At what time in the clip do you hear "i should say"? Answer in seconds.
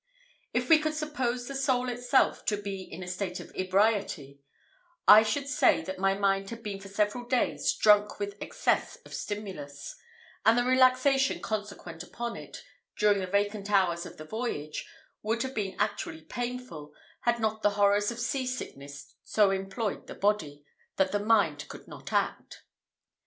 5.07-5.83